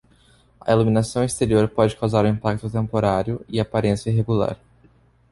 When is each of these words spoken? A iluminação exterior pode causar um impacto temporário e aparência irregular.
A 0.59 0.71
iluminação 0.71 1.23
exterior 1.23 1.69
pode 1.69 1.95
causar 1.95 2.25
um 2.25 2.29
impacto 2.29 2.67
temporário 2.67 3.45
e 3.47 3.59
aparência 3.59 4.09
irregular. 4.09 4.57